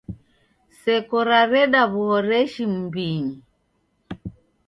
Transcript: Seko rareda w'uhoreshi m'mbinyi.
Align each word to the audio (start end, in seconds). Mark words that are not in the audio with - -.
Seko 0.79 1.17
rareda 1.29 1.81
w'uhoreshi 1.93 2.63
m'mbinyi. 2.73 3.37